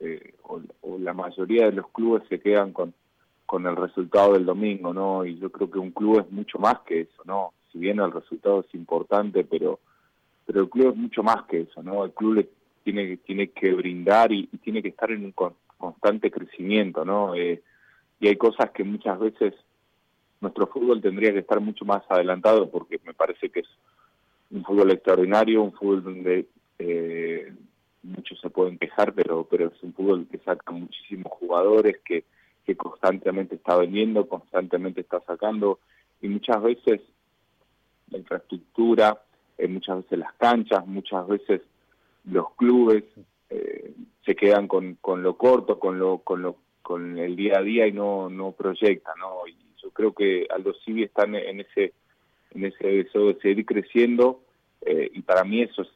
eh, 0.00 0.34
o, 0.42 0.60
la 0.98 1.12
mayoría 1.12 1.66
de 1.66 1.72
los 1.72 1.88
clubes 1.90 2.22
se 2.28 2.40
quedan 2.40 2.72
con 2.72 2.94
con 3.54 3.68
el 3.68 3.76
resultado 3.76 4.32
del 4.32 4.46
domingo 4.46 4.92
no 4.92 5.24
y 5.24 5.38
yo 5.38 5.48
creo 5.52 5.70
que 5.70 5.78
un 5.78 5.92
club 5.92 6.18
es 6.18 6.32
mucho 6.32 6.58
más 6.58 6.80
que 6.80 7.02
eso 7.02 7.22
no 7.24 7.52
si 7.70 7.78
bien 7.78 8.00
el 8.00 8.10
resultado 8.10 8.64
es 8.66 8.74
importante 8.74 9.44
pero 9.44 9.78
pero 10.44 10.62
el 10.62 10.68
club 10.68 10.88
es 10.90 10.96
mucho 10.96 11.22
más 11.22 11.44
que 11.44 11.60
eso 11.60 11.80
no 11.80 12.04
el 12.04 12.10
club 12.10 12.34
le 12.34 12.48
tiene 12.82 13.16
tiene 13.18 13.50
que 13.50 13.72
brindar 13.72 14.32
y, 14.32 14.48
y 14.50 14.58
tiene 14.58 14.82
que 14.82 14.88
estar 14.88 15.12
en 15.12 15.26
un 15.26 15.34
constante 15.78 16.32
crecimiento 16.32 17.04
no 17.04 17.36
eh, 17.36 17.62
y 18.18 18.26
hay 18.26 18.34
cosas 18.34 18.70
que 18.70 18.82
muchas 18.82 19.20
veces 19.20 19.54
nuestro 20.40 20.66
fútbol 20.66 21.00
tendría 21.00 21.32
que 21.32 21.38
estar 21.38 21.60
mucho 21.60 21.84
más 21.84 22.02
adelantado 22.08 22.68
porque 22.68 22.98
me 23.06 23.14
parece 23.14 23.50
que 23.50 23.60
es 23.60 23.68
un 24.50 24.64
fútbol 24.64 24.90
extraordinario, 24.90 25.62
un 25.62 25.72
fútbol 25.74 26.02
donde 26.02 26.48
eh, 26.80 27.52
muchos 28.02 28.40
se 28.40 28.50
pueden 28.50 28.78
quejar, 28.78 29.12
pero 29.12 29.46
pero 29.48 29.68
es 29.68 29.80
un 29.84 29.92
fútbol 29.92 30.26
que 30.28 30.38
saca 30.38 30.72
muchísimos 30.72 31.32
jugadores, 31.34 31.98
que, 32.04 32.24
que 32.64 32.76
constantemente 32.76 33.56
está 33.56 33.76
vendiendo, 33.76 34.28
constantemente 34.28 35.00
está 35.02 35.20
sacando, 35.20 35.80
y 36.20 36.28
muchas 36.28 36.62
veces 36.62 37.00
la 38.10 38.18
infraestructura, 38.18 39.20
eh, 39.58 39.68
muchas 39.68 39.98
veces 39.98 40.18
las 40.18 40.32
canchas, 40.34 40.86
muchas 40.86 41.26
veces 41.26 41.62
los 42.24 42.52
clubes 42.54 43.04
eh, 43.50 43.92
se 44.24 44.34
quedan 44.34 44.66
con, 44.68 44.96
con 45.00 45.22
lo 45.22 45.36
corto, 45.36 45.78
con 45.78 45.98
lo, 45.98 46.18
con 46.18 46.42
lo 46.42 46.56
con 46.84 47.18
el 47.18 47.34
día 47.34 47.58
a 47.58 47.62
día 47.62 47.86
y 47.86 47.92
no, 47.92 48.28
no 48.28 48.52
proyecta, 48.52 49.10
¿no? 49.18 49.48
Y 49.48 49.56
yo 49.82 49.90
creo 49.90 50.12
que 50.12 50.46
Aldo 50.54 50.74
Civi 50.84 51.04
está 51.04 51.24
en 51.24 51.60
ese, 51.60 51.94
en 52.50 52.64
ese 52.66 52.86
deseo 52.86 53.28
de 53.28 53.40
seguir 53.40 53.64
creciendo 53.64 54.42
eh, 54.82 55.10
y 55.14 55.22
para 55.22 55.44
mí 55.44 55.62
eso 55.62 55.82
es, 55.82 55.88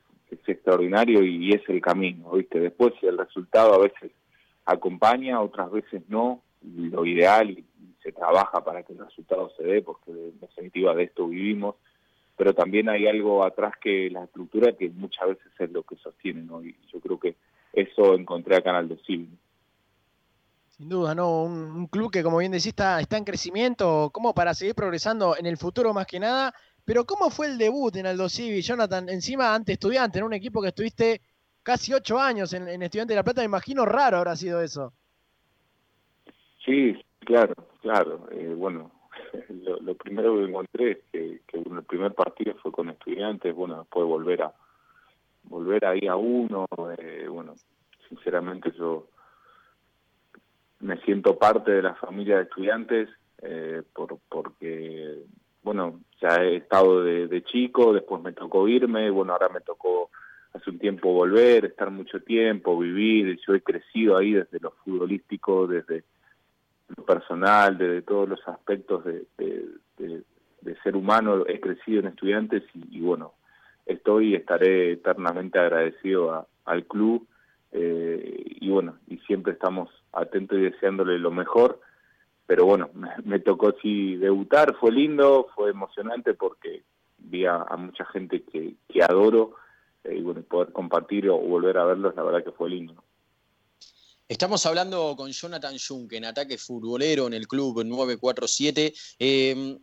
extraordinario 0.46 1.22
y, 1.22 1.50
es 1.52 1.62
el 1.68 1.82
camino, 1.82 2.30
¿viste? 2.32 2.58
Después 2.58 2.94
el 3.02 3.18
resultado 3.18 3.74
a 3.74 3.78
veces 3.78 4.12
acompaña, 4.64 5.42
otras 5.42 5.70
veces 5.70 6.02
no, 6.08 6.42
lo 6.62 7.04
ideal 7.04 7.50
y, 7.50 7.64
se 8.02 8.12
trabaja 8.12 8.62
para 8.62 8.84
que 8.84 8.92
el 8.92 9.00
resultado 9.00 9.50
se 9.56 9.64
dé, 9.64 9.82
porque 9.82 10.12
en 10.12 10.38
definitiva 10.38 10.94
de 10.94 11.02
esto 11.04 11.26
vivimos, 11.26 11.74
pero 12.36 12.54
también 12.54 12.88
hay 12.88 13.08
algo 13.08 13.44
atrás 13.44 13.72
que 13.80 14.08
la 14.08 14.24
estructura 14.24 14.72
que 14.72 14.88
muchas 14.90 15.30
veces 15.30 15.52
es 15.58 15.70
lo 15.72 15.82
que 15.82 15.96
sostiene, 15.96 16.42
¿no? 16.42 16.62
Y 16.62 16.76
yo 16.92 17.00
creo 17.00 17.18
que 17.18 17.34
eso 17.72 18.14
encontré 18.14 18.56
acá 18.56 18.70
en 18.70 18.76
Aldo 18.76 18.96
Civi. 19.04 19.28
Sin 20.68 20.88
duda, 20.88 21.14
¿no? 21.14 21.42
Un, 21.42 21.88
club 21.88 22.12
que, 22.12 22.22
como 22.22 22.38
bien 22.38 22.52
decís, 22.52 22.68
está, 22.68 23.00
está 23.00 23.16
en 23.16 23.24
crecimiento, 23.24 24.10
como 24.12 24.32
para 24.32 24.54
seguir 24.54 24.76
progresando 24.76 25.36
en 25.36 25.46
el 25.46 25.56
futuro 25.56 25.92
más 25.92 26.06
que 26.06 26.20
nada. 26.20 26.54
Pero, 26.84 27.04
¿cómo 27.04 27.30
fue 27.30 27.46
el 27.46 27.58
debut 27.58 27.96
en 27.96 28.06
Aldo 28.06 28.28
Civi, 28.28 28.62
Jonathan? 28.62 29.08
Encima, 29.08 29.54
ante 29.54 29.72
estudiante, 29.72 30.20
en 30.20 30.24
un 30.24 30.34
equipo 30.34 30.62
que 30.62 30.68
estuviste 30.68 31.20
casi 31.64 31.92
ocho 31.92 32.18
años 32.18 32.52
en, 32.52 32.68
en 32.68 32.82
Estudiante 32.82 33.12
de 33.12 33.16
La 33.16 33.24
Plata, 33.24 33.40
me 33.40 33.46
imagino 33.46 33.84
raro 33.84 34.18
habrá 34.18 34.36
sido 34.36 34.62
eso. 34.62 34.94
Sí, 36.64 36.96
claro, 37.20 37.54
claro. 37.82 38.28
Eh, 38.30 38.54
bueno, 38.56 38.90
lo, 39.80 39.94
primero 39.94 40.36
que 40.36 40.44
encontré 40.44 40.90
es 40.92 40.98
que, 41.12 41.40
el 41.52 41.82
primer 41.84 42.14
partido 42.14 42.54
fue 42.62 42.72
con 42.72 42.90
estudiantes, 42.90 43.54
bueno, 43.54 43.80
después 43.80 44.06
volver 44.06 44.42
a 44.42 44.52
volver 45.44 45.84
ahí 45.86 46.06
a 46.06 46.16
uno, 46.16 46.66
eh, 46.98 47.26
bueno, 47.28 47.54
sinceramente 48.08 48.70
yo 48.76 49.06
me 50.80 50.98
siento 51.00 51.38
parte 51.38 51.70
de 51.70 51.82
la 51.82 51.94
familia 51.94 52.36
de 52.36 52.42
estudiantes 52.42 53.08
eh, 53.40 53.82
por, 53.94 54.18
porque, 54.28 55.22
bueno, 55.62 56.00
ya 56.20 56.36
he 56.42 56.56
estado 56.56 57.02
de, 57.02 57.28
de, 57.28 57.42
chico, 57.44 57.94
después 57.94 58.22
me 58.22 58.32
tocó 58.32 58.68
irme, 58.68 59.10
bueno, 59.10 59.32
ahora 59.32 59.48
me 59.48 59.60
tocó 59.60 60.10
hace 60.52 60.70
un 60.70 60.78
tiempo 60.78 61.12
volver, 61.12 61.64
estar 61.64 61.90
mucho 61.90 62.20
tiempo, 62.20 62.78
vivir, 62.78 63.38
yo 63.46 63.54
he 63.54 63.62
crecido 63.62 64.16
ahí 64.16 64.32
desde 64.32 64.60
lo 64.60 64.72
futbolístico, 64.72 65.66
desde 65.66 66.04
personal, 67.04 67.78
desde 67.78 68.02
todos 68.02 68.28
los 68.28 68.40
aspectos 68.48 69.04
de, 69.04 69.24
ser 70.82 70.96
humano, 70.96 71.44
he 71.46 71.60
crecido 71.60 72.00
en 72.00 72.06
estudiantes 72.06 72.62
y, 72.74 73.00
bueno, 73.00 73.32
estoy 73.86 74.30
y 74.30 74.34
estaré 74.34 74.92
eternamente 74.92 75.58
agradecido 75.58 76.46
al 76.64 76.84
club 76.86 77.26
eh, 77.72 78.44
y 78.60 78.70
bueno, 78.70 78.98
y 79.06 79.18
siempre 79.18 79.54
estamos 79.54 79.90
atentos 80.12 80.58
y 80.58 80.62
deseándole 80.62 81.18
lo 81.18 81.30
mejor, 81.30 81.80
pero 82.46 82.64
bueno, 82.64 82.90
me, 83.24 83.40
tocó 83.40 83.72
sí 83.82 84.16
debutar, 84.16 84.74
fue 84.76 84.92
lindo, 84.92 85.48
fue 85.54 85.70
emocionante 85.70 86.34
porque 86.34 86.82
vi 87.18 87.44
a, 87.44 87.64
mucha 87.76 88.04
gente 88.06 88.42
que, 88.42 88.74
que 88.88 89.02
adoro 89.02 89.56
eh, 90.04 90.16
y 90.16 90.22
bueno, 90.22 90.42
poder 90.42 90.72
compartir 90.72 91.28
o 91.28 91.38
volver 91.38 91.76
a 91.78 91.84
verlos, 91.84 92.14
la 92.14 92.22
verdad 92.22 92.44
que 92.44 92.52
fue 92.52 92.70
lindo. 92.70 92.94
Estamos 94.28 94.66
hablando 94.66 95.16
con 95.16 95.32
Jonathan 95.32 95.74
Junk 95.78 96.12
en 96.12 96.26
ataque 96.26 96.58
futbolero 96.58 97.28
en 97.28 97.32
el 97.32 97.48
club 97.48 97.82
947. 97.82 98.92
Em, 99.18 99.78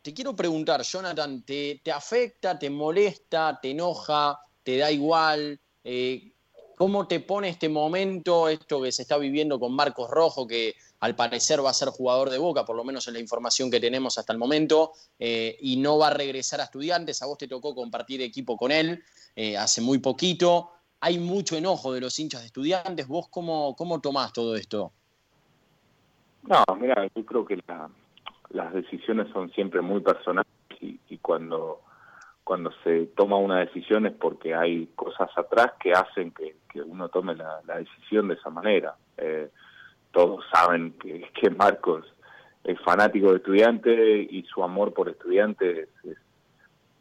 te 0.00 0.14
quiero 0.14 0.36
preguntar, 0.36 0.80
Jonathan, 0.84 1.42
¿te, 1.42 1.82
afecta, 1.92 2.56
te 2.56 2.70
molesta, 2.70 3.58
te 3.60 3.72
enoja, 3.72 4.38
te 4.62 4.76
da 4.76 4.92
igual? 4.92 5.60
Eh, 5.82 6.30
¿Cómo 6.76 7.08
te 7.08 7.18
pone 7.18 7.48
este 7.48 7.68
momento, 7.68 8.48
esto 8.48 8.80
que 8.80 8.92
se 8.92 9.02
está 9.02 9.18
viviendo 9.18 9.58
con 9.58 9.74
Marcos 9.74 10.08
Rojo, 10.08 10.46
que 10.46 10.76
al 11.00 11.16
parecer 11.16 11.64
va 11.64 11.70
a 11.70 11.74
ser 11.74 11.88
jugador 11.88 12.30
de 12.30 12.38
Boca, 12.38 12.64
por 12.64 12.76
lo 12.76 12.84
menos 12.84 13.08
en 13.08 13.14
la 13.14 13.20
información 13.20 13.68
que 13.68 13.80
tenemos 13.80 14.16
hasta 14.16 14.32
el 14.32 14.38
momento, 14.38 14.92
eh, 15.18 15.56
y 15.60 15.76
no 15.76 15.98
va 15.98 16.06
a 16.06 16.14
regresar 16.14 16.60
a 16.60 16.64
estudiantes? 16.64 17.20
A 17.20 17.26
vos 17.26 17.36
te 17.36 17.48
tocó 17.48 17.74
compartir 17.74 18.22
equipo 18.22 18.56
con 18.56 18.70
él 18.70 19.02
eh, 19.34 19.56
hace 19.56 19.80
muy 19.80 19.98
poquito 19.98 20.70
hay 21.00 21.18
mucho 21.18 21.56
enojo 21.56 21.92
de 21.92 22.00
los 22.00 22.18
hinchas 22.18 22.40
de 22.40 22.46
estudiantes. 22.46 23.06
¿Vos 23.06 23.28
cómo, 23.28 23.74
cómo 23.76 24.00
tomás 24.00 24.32
todo 24.32 24.56
esto? 24.56 24.92
No, 26.42 26.64
mira, 26.76 27.06
yo 27.14 27.24
creo 27.24 27.44
que 27.44 27.62
las 28.50 28.72
decisiones 28.72 29.28
son 29.32 29.50
siempre 29.52 29.80
muy 29.80 30.00
personales 30.00 30.50
y, 30.80 31.18
cuando, 31.18 31.80
cuando 32.44 32.70
se 32.84 33.06
toma 33.16 33.36
una 33.36 33.58
decisión 33.58 34.06
es 34.06 34.12
porque 34.12 34.54
hay 34.54 34.86
cosas 34.94 35.28
atrás 35.36 35.72
que 35.80 35.92
hacen 35.92 36.32
que, 36.32 36.56
uno 36.80 37.08
tome 37.08 37.34
la, 37.34 37.60
decisión 37.78 38.28
de 38.28 38.34
esa 38.34 38.50
manera. 38.50 38.94
Eh, 39.16 39.50
todos 40.12 40.44
saben 40.52 40.92
que, 40.92 41.28
que 41.34 41.50
Marcos 41.50 42.06
es 42.62 42.80
fanático 42.80 43.30
de 43.30 43.38
estudiantes 43.38 44.28
y 44.30 44.42
su 44.44 44.62
amor 44.62 44.94
por 44.94 45.08
estudiantes 45.08 45.88
es, 46.04 46.16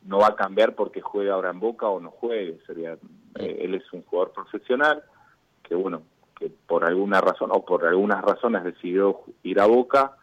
no 0.08 0.20
va 0.20 0.28
a 0.28 0.36
cambiar 0.36 0.74
porque 0.74 1.02
juegue 1.02 1.30
ahora 1.30 1.52
en 1.52 1.60
Boca 1.60 1.88
o 1.88 2.00
no 2.00 2.12
juegue. 2.12 2.60
Sería, 2.66 2.98
eh, 3.40 3.60
él 3.62 3.76
es 3.76 3.84
un 3.94 4.04
jugador 4.04 4.34
profesional 4.34 5.04
que, 5.64 5.76
bueno, 5.76 6.04
que 6.38 6.50
por 6.50 6.86
alguna 6.86 7.22
razón 7.22 7.50
o 7.52 7.66
por 7.66 7.86
algunas 7.86 8.24
razones 8.24 8.64
decidió 8.64 9.22
ir 9.44 9.60
a 9.60 9.66
Boca, 9.66 10.18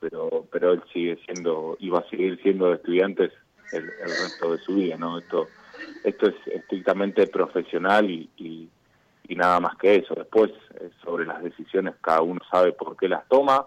pero 0.00 0.46
pero 0.50 0.72
él 0.72 0.82
sigue 0.92 1.18
siendo 1.24 1.76
y 1.78 1.90
va 1.90 2.00
a 2.00 2.08
seguir 2.08 2.40
siendo 2.42 2.68
de 2.68 2.76
estudiantes 2.76 3.32
el, 3.72 3.86
resto 3.86 4.52
de 4.52 4.58
su 4.58 4.74
vida, 4.74 4.96
¿no? 4.96 5.18
Esto 5.18 5.48
esto 6.04 6.28
es 6.28 6.34
estrictamente 6.46 7.26
profesional 7.26 8.10
y, 8.10 8.28
y, 8.36 8.68
nada 9.36 9.60
más 9.60 9.76
que 9.76 9.94
eso. 9.94 10.14
Después, 10.14 10.50
eh, 10.80 10.90
sobre 11.02 11.24
las 11.24 11.42
decisiones, 11.42 11.94
cada 12.00 12.20
uno 12.20 12.40
sabe 12.50 12.72
por 12.72 12.96
qué 12.96 13.08
las 13.08 13.26
toma 13.28 13.64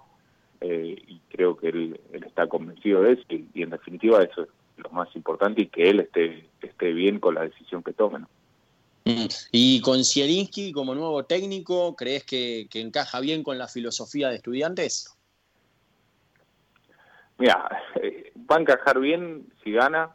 eh, 0.59 0.95
y 1.07 1.19
creo 1.29 1.55
que 1.55 1.69
él, 1.69 1.99
él, 2.11 2.23
está 2.25 2.47
convencido 2.47 3.01
de 3.01 3.13
eso 3.13 3.23
y, 3.29 3.47
y 3.53 3.63
en 3.63 3.69
definitiva 3.69 4.21
eso 4.21 4.43
es 4.43 4.49
lo 4.77 4.89
más 4.89 5.07
importante 5.15 5.61
y 5.61 5.67
que 5.67 5.89
él 5.89 6.01
esté, 6.01 6.47
esté 6.61 6.91
bien 6.91 7.19
con 7.19 7.35
la 7.35 7.43
decisión 7.43 7.81
que 7.81 7.93
tome. 7.93 8.19
Mm. 8.19 8.27
Y 9.05 9.81
con 9.81 10.03
Zielinski 10.03 10.71
como 10.71 10.95
nuevo 10.95 11.25
técnico, 11.25 11.95
¿crees 11.95 12.23
que, 12.23 12.67
encaja 12.73 13.19
bien 13.19 13.43
con 13.43 13.57
la 13.57 13.67
filosofía 13.67 14.29
de 14.29 14.35
estudiantes? 14.35 15.15
Mira, 17.37 17.69
va 18.49 18.55
a 18.55 18.59
encajar 18.59 18.99
bien 18.99 19.47
si 19.63 19.71
gana 19.71 20.11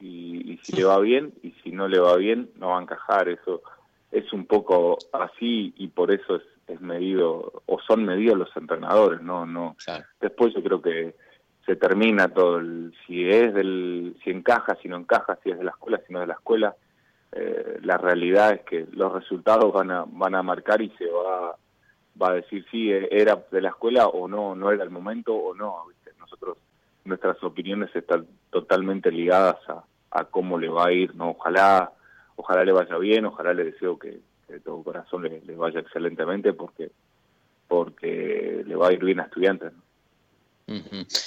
y, 0.00 0.58
si 0.62 0.72
le 0.72 0.84
va 0.84 0.98
bien 0.98 1.32
y 1.42 1.52
si 1.62 1.70
no 1.70 1.86
le 1.88 2.00
va 2.00 2.16
bien 2.16 2.50
no 2.56 2.68
va 2.68 2.78
a 2.78 2.82
encajar. 2.82 3.28
Eso 3.28 3.62
es 4.10 4.32
un 4.32 4.46
poco 4.46 4.98
así 5.12 5.72
y 5.76 5.88
por 5.88 6.10
eso 6.10 6.36
es, 6.36 6.42
es 6.66 6.80
medido 6.80 7.62
o 7.66 7.80
son 7.86 8.04
medidos 8.04 8.38
los 8.38 8.56
entrenadores, 8.56 9.20
no, 9.22 9.46
no. 9.46 9.76
Después 10.20 10.54
yo 10.54 10.62
creo 10.62 10.82
que 10.82 11.14
se 11.66 11.76
termina 11.76 12.28
todo, 12.28 12.58
el, 12.58 12.94
si 13.06 13.28
es 13.28 13.54
del, 13.54 14.16
si 14.22 14.30
encaja, 14.30 14.76
si 14.82 14.88
no 14.88 14.96
encaja, 14.96 15.38
si 15.42 15.50
es 15.50 15.58
de 15.58 15.64
la 15.64 15.70
escuela, 15.70 16.00
si 16.06 16.12
no 16.12 16.20
de 16.20 16.26
la 16.26 16.34
escuela, 16.34 16.76
eh, 17.36 17.78
la 17.82 17.98
realidad 17.98 18.52
es 18.52 18.60
que 18.62 18.86
los 18.92 19.12
resultados 19.12 19.72
van 19.72 19.90
a, 19.90 20.04
van 20.06 20.36
a 20.36 20.42
marcar 20.42 20.80
y 20.80 20.90
se 20.90 21.06
va, 21.06 21.56
va 22.20 22.30
a 22.30 22.34
decir 22.34 22.64
si 22.70 22.92
era 22.92 23.44
de 23.50 23.60
la 23.60 23.70
escuela 23.70 24.06
o 24.06 24.28
no, 24.28 24.54
no 24.54 24.70
era 24.70 24.84
el 24.84 24.90
momento 24.90 25.34
o 25.34 25.52
no, 25.54 25.86
nosotros, 26.20 26.58
nuestras 27.04 27.42
opiniones 27.42 27.94
están 27.94 28.26
totalmente 28.50 29.10
ligadas 29.10 29.56
a, 29.68 29.84
a 30.12 30.24
cómo 30.26 30.58
le 30.58 30.68
va 30.68 30.86
a 30.86 30.92
ir, 30.92 31.14
no, 31.16 31.30
ojalá, 31.30 31.92
ojalá 32.36 32.64
le 32.64 32.72
vaya 32.72 32.96
bien, 32.98 33.26
ojalá 33.26 33.52
le 33.52 33.64
deseo 33.64 33.98
que, 33.98 34.20
de 34.48 34.60
todo 34.60 34.84
corazón 34.84 35.24
le, 35.24 35.40
le, 35.40 35.56
vaya 35.56 35.80
excelentemente 35.80 36.52
porque, 36.52 36.92
porque 37.66 38.62
le 38.64 38.76
va 38.76 38.88
a 38.88 38.92
ir 38.92 39.04
bien 39.04 39.18
a 39.18 39.24
estudiantes. 39.24 39.72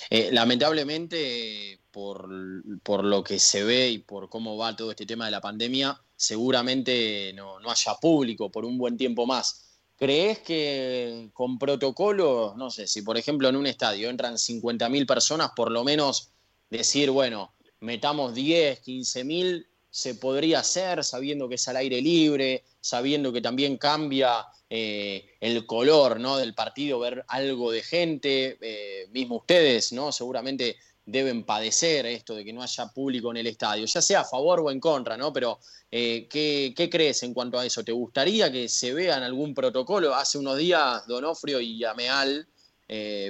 Eh, 0.10 0.30
lamentablemente, 0.32 1.80
por, 1.98 3.04
lo 3.04 3.24
que 3.24 3.40
se 3.40 3.64
ve 3.64 3.90
y 3.90 3.98
por 3.98 4.30
cómo 4.30 4.56
va 4.56 4.76
todo 4.76 4.92
este 4.92 5.08
tema 5.08 5.26
de 5.26 5.32
la 5.32 5.42
pandemia, 5.42 6.00
seguramente 6.16 7.34
no, 7.34 7.60
no 7.60 7.72
haya 7.72 7.96
público 7.96 8.52
por 8.52 8.66
un 8.66 8.78
buen 8.78 8.98
tiempo 8.98 9.26
más. 9.26 9.80
¿Crees 9.96 10.40
que 10.40 11.32
con 11.34 11.58
protocolo, 11.58 12.54
no 12.56 12.70
sé, 12.70 12.86
si 12.86 13.02
por 13.02 13.18
ejemplo 13.18 13.50
en 13.50 13.56
un 13.56 13.66
estadio 13.66 14.12
entran 14.12 14.36
50.000 14.36 15.08
personas, 15.08 15.52
por 15.56 15.72
lo 15.72 15.84
menos 15.84 16.30
decir, 16.70 17.10
bueno, 17.10 17.56
metamos 17.80 18.36
10, 18.36 18.84
15.000, 18.84 19.66
se 19.90 20.14
podría 20.14 20.60
hacer 20.60 21.04
sabiendo 21.04 21.50
que 21.50 21.56
es 21.56 21.68
al 21.68 21.78
aire 21.78 22.00
libre, 22.00 22.64
sabiendo 22.80 23.34
que 23.34 23.42
también 23.42 23.78
cambia 23.78 24.46
eh, 24.70 25.26
el 25.40 25.66
color 25.66 26.20
¿no? 26.20 26.38
del 26.38 26.54
partido, 26.54 27.00
ver 27.00 27.26
algo 27.28 27.72
de 27.72 27.82
gente, 27.82 28.60
eh, 28.62 29.08
mismo 29.10 29.38
ustedes, 29.38 29.94
¿no? 29.94 30.12
Seguramente 30.12 30.78
deben 31.08 31.44
padecer 31.44 32.06
esto 32.06 32.36
de 32.36 32.46
que 32.46 32.54
no 32.54 32.62
haya 32.62 32.86
público 32.90 33.32
en 33.32 33.38
el 33.38 33.48
estadio, 33.48 33.86
ya 33.86 34.02
sea 34.02 34.22
a 34.22 34.26
favor 34.26 34.60
o 34.60 34.70
en 34.70 34.80
contra, 34.80 35.18
¿no? 35.18 35.34
Pero, 35.34 35.58
eh, 35.90 36.28
¿qué, 36.30 36.90
crees 36.92 37.24
en 37.24 37.34
cuanto 37.34 37.58
a 37.58 37.66
eso? 37.66 37.84
¿Te 37.84 37.94
gustaría 37.94 38.52
que 38.52 38.68
se 38.68 38.94
vea 38.94 39.18
en 39.18 39.24
algún 39.24 39.56
protocolo? 39.56 40.14
Hace 40.14 40.38
unos 40.38 40.58
días, 40.58 41.08
Donofrio 41.08 41.60
y 41.62 41.84
Ameal, 41.84 42.46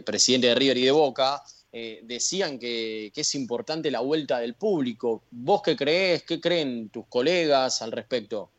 presidente 0.05 0.47
de 0.47 0.55
River 0.55 0.77
y 0.77 0.85
de 0.85 0.91
Boca, 0.91 1.41
decían 1.71 2.57
que, 2.59 3.11
es 3.15 3.35
importante 3.35 3.91
la 3.91 4.01
vuelta 4.01 4.39
del 4.39 4.55
público. 4.55 5.23
¿Vos 5.31 5.61
qué 5.61 5.75
crees? 5.75 6.23
¿Qué 6.23 6.41
creen 6.41 6.89
tus 6.89 7.05
colegas 7.07 7.81
al 7.83 7.91
respecto? 7.91 8.49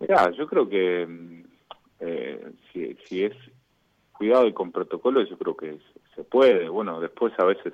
Mira, 0.00 0.30
yo 0.30 0.46
creo 0.46 0.68
que 0.68 1.08
eh, 2.00 2.52
si, 2.72 2.96
si 3.08 3.24
es 3.24 3.32
cuidado 4.12 4.46
y 4.46 4.52
con 4.52 4.70
protocolo, 4.70 5.24
yo 5.24 5.36
creo 5.38 5.56
que 5.56 5.78
se 6.18 6.24
puede. 6.24 6.68
Bueno, 6.68 7.00
después 7.00 7.32
a 7.38 7.44
veces 7.44 7.72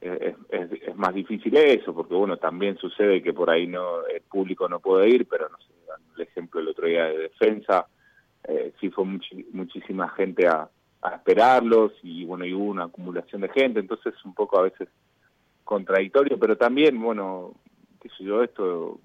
es, 0.00 0.34
es, 0.48 0.96
más 0.96 1.14
difícil 1.14 1.54
eso, 1.56 1.94
porque 1.94 2.14
bueno, 2.14 2.38
también 2.38 2.78
sucede 2.78 3.22
que 3.22 3.34
por 3.34 3.50
ahí 3.50 3.66
no 3.66 4.06
el 4.06 4.22
público 4.22 4.66
no 4.68 4.80
puede 4.80 5.08
ir, 5.10 5.26
pero 5.28 5.48
no 5.50 5.58
sé, 5.58 5.72
el 6.16 6.22
ejemplo 6.22 6.60
el 6.60 6.68
otro 6.68 6.86
día 6.86 7.04
de 7.04 7.18
defensa, 7.18 7.86
eh, 8.44 8.72
sí 8.80 8.90
fue 8.90 9.04
muchísima 9.52 10.08
gente 10.10 10.46
a, 10.46 10.68
esperarlos 11.16 11.92
y 12.02 12.24
bueno, 12.24 12.46
y 12.46 12.54
hubo 12.54 12.64
una 12.64 12.84
acumulación 12.84 13.42
de 13.42 13.50
gente, 13.50 13.78
entonces 13.78 14.14
un 14.24 14.32
poco 14.32 14.58
a 14.58 14.62
veces 14.62 14.88
contradictorio, 15.62 16.38
pero 16.38 16.56
también, 16.56 16.98
bueno, 16.98 17.52
qué 18.00 18.08
sé 18.16 18.24
yo, 18.24 18.42
esto 18.42 19.00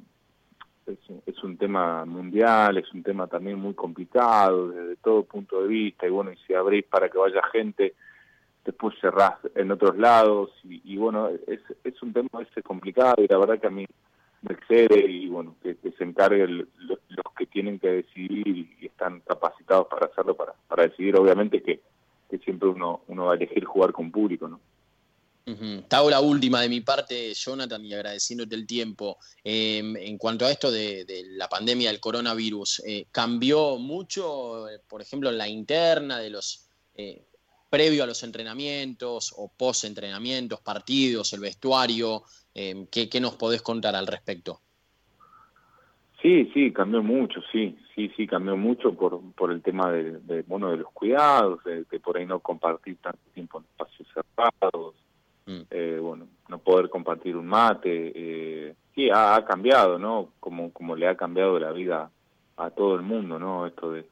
es, 0.88 1.43
un 1.43 1.58
tema 1.58 2.05
mundial, 2.05 2.77
es 2.77 2.89
un 2.93 3.03
tema 3.03 3.27
también 3.27 3.60
muy 3.60 3.74
complicado 3.74 4.69
desde 4.69 4.96
todo 4.96 5.24
punto 5.24 5.62
de 5.62 5.67
vista, 5.67 6.08
y 6.08 6.10
bueno, 6.10 6.31
y 6.31 6.38
si 6.48 6.53
abrís 6.53 6.86
para 6.86 7.10
que 7.10 7.17
vaya 7.17 7.41
gente, 7.51 7.96
después 8.70 8.96
cerrás 9.02 9.36
en 9.56 9.72
otros 9.72 9.98
lados, 9.98 10.52
y, 10.64 10.96
bueno, 10.98 11.30
es, 11.48 11.60
es 11.84 12.02
un 12.04 12.14
tema 12.14 12.30
ese 12.48 12.62
complicado, 12.62 13.16
y 13.18 13.28
la 13.28 13.40
verdad 13.40 13.60
que 13.60 13.68
a 13.68 13.72
mí 13.72 13.86
me 14.44 14.54
excede, 14.54 15.10
y 15.10 15.28
bueno, 15.28 15.56
que, 15.64 15.76
se 15.98 16.04
encarguen 16.04 16.68
los, 16.78 17.00
que 17.38 17.48
tienen 17.48 17.80
que 17.80 17.90
decidir 17.90 18.48
y, 18.48 18.86
están 18.86 19.22
capacitados 19.22 19.88
para 19.88 20.06
hacerlo, 20.06 20.36
para, 20.36 20.54
para 20.68 20.84
decidir, 20.84 21.18
obviamente, 21.18 21.64
que, 21.64 21.82
que 22.30 22.38
siempre 22.40 22.70
uno, 22.70 23.02
uno 23.08 23.26
va 23.26 23.34
a 23.34 23.36
elegir 23.36 23.66
jugar 23.66 23.92
con 23.92 24.12
público, 24.12 24.48
¿no? 24.48 24.60
Uh 25.48 26.10
la 26.12 26.22
última 26.22 26.62
de 26.62 26.70
mi 26.70 26.82
parte, 26.82 27.34
Jonathan, 27.34 27.84
y 27.84 27.94
agradeciéndote 27.94 28.54
el 28.54 28.68
tiempo. 28.68 29.18
Em, 29.44 29.98
en 29.98 30.18
cuanto 30.20 30.46
a 30.46 30.52
esto 30.52 30.70
de, 30.70 31.06
la 31.30 31.50
pandemia 31.50 31.90
del 31.90 32.00
coronavirus, 32.00 32.84
eh, 32.86 33.08
¿cambió 33.12 33.78
mucho, 33.78 34.68
por 34.88 35.02
ejemplo, 35.02 35.32
la 35.32 35.48
interna 35.48 36.20
de 36.20 36.30
los 36.30 36.70
eh, 36.96 37.24
previo 37.70 38.04
a 38.04 38.08
los 38.08 38.24
entrenamientos 38.24 39.34
o 39.38 39.52
post 39.56 39.86
entrenamientos, 39.86 40.62
partidos, 40.62 41.34
el 41.34 41.42
vestuario? 41.42 42.24
Em, 42.54 42.88
¿qué, 42.88 43.10
¿qué, 43.10 43.20
nos 43.20 43.36
podés 43.36 43.62
contar 43.62 43.96
al 43.96 44.08
respecto? 44.08 44.62
Sí, 46.22 46.52
sí, 46.54 46.74
cambió 46.74 47.02
mucho, 47.02 47.40
sí, 47.52 47.78
sí, 47.96 48.12
sí, 48.18 48.28
cambió 48.28 48.58
mucho 48.58 48.94
por, 48.94 49.22
por 49.34 49.52
el 49.52 49.62
tema 49.62 49.90
de, 49.92 50.42
bueno, 50.48 50.72
de 50.72 50.78
los 50.78 50.92
cuidados, 50.92 51.64
de, 51.64 51.86
de 51.86 52.00
por 52.00 52.18
ahí 52.18 52.26
no 52.26 52.40
compartir 52.40 52.98
tanto 52.98 53.22
tiempo 53.34 53.60
en 53.60 53.66
espacios 53.66 54.08
cerrados, 54.14 54.96
Mm. 55.50 55.62
Eh, 55.72 55.98
bueno, 56.00 56.28
no 56.48 56.60
poder 56.60 56.90
compartir 56.90 57.36
un 57.36 57.48
mate, 57.48 58.12
eh, 58.16 58.76
sí, 58.94 59.10
ha, 59.12 59.44
cambiado, 59.46 59.98
¿no? 59.98 60.30
Como, 60.40 60.72
como 60.72 60.96
le 60.96 61.08
ha 61.08 61.16
cambiado 61.16 61.58
la 61.58 61.72
vida 61.72 62.12
a 62.56 62.70
todo 62.70 62.94
el 62.96 63.02
mundo, 63.02 63.40
¿no? 63.40 63.66
Esto 63.66 63.92
de, 63.92 64.06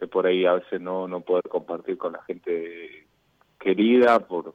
de 0.00 0.08
por 0.08 0.26
ahí 0.26 0.46
a 0.46 0.54
veces 0.54 0.80
no, 0.80 1.06
no 1.06 1.20
poder 1.20 1.44
compartir 1.48 1.98
con 1.98 2.14
la 2.14 2.22
gente 2.22 3.06
querida 3.58 4.20
por, 4.20 4.54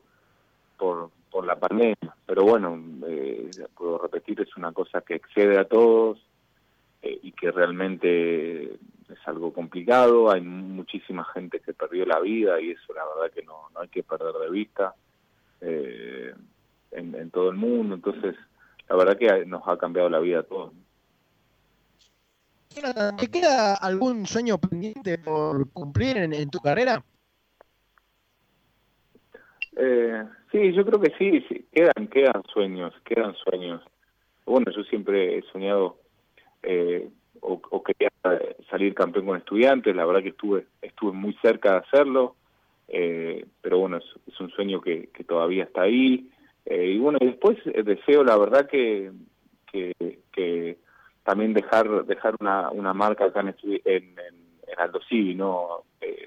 por, 0.77 1.11
por 1.29 1.45
la 1.45 1.57
pandemia. 1.57 2.15
Pero 2.25 2.43
bueno, 2.43 2.81
eh, 3.07 3.49
puedo 3.77 3.99
repetir, 3.99 4.41
es 4.41 4.57
una 4.57 4.71
cosa 4.71 5.01
que 5.01 5.15
excede 5.15 5.59
a 5.59 5.65
todos 5.65 6.17
eh, 7.01 7.19
y 7.21 7.31
que 7.31 7.51
realmente 7.51 8.73
es 8.73 9.27
algo 9.27 9.53
complicado. 9.53 10.31
Hay 10.31 10.41
muchísima 10.41 11.23
gente 11.25 11.59
que 11.59 11.73
perdió 11.73 12.05
la 12.05 12.19
vida 12.19 12.59
y 12.59 12.71
eso 12.71 12.93
la 12.93 13.05
verdad 13.05 13.33
que 13.33 13.43
no, 13.43 13.69
no 13.73 13.81
hay 13.81 13.87
que 13.89 14.03
perder 14.03 14.33
de 14.33 14.49
vista 14.49 14.95
eh, 15.61 16.33
en, 16.91 17.29
todo 17.31 17.49
el 17.49 17.57
mundo. 17.57 17.95
Entonces, 17.95 18.35
la 18.89 18.95
verdad 18.95 19.17
que 19.17 19.45
nos 19.45 19.67
ha 19.67 19.77
cambiado 19.77 20.09
la 20.09 20.19
vida 20.19 20.39
a 20.39 20.43
todos. 20.43 20.73
¿Te 23.19 23.27
queda 23.29 23.75
algún 23.75 24.25
sueño 24.25 24.57
pendiente 24.57 25.17
por 25.17 25.69
cumplir 25.71 26.17
en, 26.17 26.49
tu 26.49 26.59
carrera? 26.59 27.03
Eh, 29.77 30.23
sí, 30.51 30.73
yo 30.73 30.85
creo 30.85 30.99
que 30.99 31.13
sí, 31.17 31.43
sí, 31.47 31.65
quedan, 31.71 32.07
quedan 32.07 32.43
sueños, 32.53 32.93
quedan 33.03 33.33
sueños. 33.35 33.81
Bueno, 34.45 34.71
yo 34.75 34.83
siempre 34.83 35.37
he 35.37 35.41
soñado 35.51 35.97
eh, 36.63 37.09
o, 37.41 37.83
quería 37.83 38.09
salir 38.69 38.93
campeón 38.93 39.25
con 39.25 39.37
estudiantes, 39.37 39.95
la 39.95 40.05
verdad 40.05 40.23
que 40.23 40.29
estuve, 40.29 40.65
estuve 40.81 41.11
muy 41.11 41.33
cerca 41.41 41.73
de 41.73 41.77
hacerlo, 41.77 42.35
eh, 42.87 43.45
pero 43.61 43.79
bueno, 43.79 43.97
es, 43.97 44.39
un 44.39 44.49
sueño 44.51 44.81
que, 44.81 45.09
todavía 45.27 45.65
está 45.65 45.83
ahí. 45.83 46.29
Eh, 46.65 46.93
y 46.95 46.97
bueno, 46.97 47.19
después 47.21 47.57
eh, 47.65 47.83
deseo 47.83 48.23
la 48.23 48.37
verdad 48.37 48.67
que, 48.67 49.11
que, 49.71 50.77
también 51.25 51.53
dejar 51.53 52.05
dejar 52.05 52.35
una, 52.39 52.69
una 52.69 52.93
marca 52.93 53.25
acá 53.25 53.41
en, 53.41 53.55
en, 53.63 54.15
en, 54.15 54.79
Aldo 54.79 54.99
Civi, 55.09 55.35
¿no? 55.35 55.83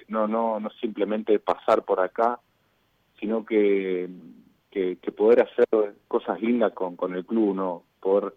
no, 0.08 0.26
no, 0.26 0.58
no 0.58 0.70
simplemente 0.80 1.38
pasar 1.38 1.84
por 1.84 2.00
acá, 2.00 2.40
sino 3.20 3.44
que, 3.44 4.08
que, 4.70 4.96
poder 5.16 5.42
hacer 5.42 5.66
cosas 6.06 6.40
lindas 6.40 6.72
con, 6.72 6.96
con 6.96 7.14
el 7.14 7.24
club, 7.24 7.54
¿no? 7.54 7.84
Poder 8.00 8.34